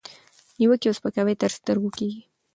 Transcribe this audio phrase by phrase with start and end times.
[0.59, 2.21] نیوکې او سپکاوي تر سترګو کېږي،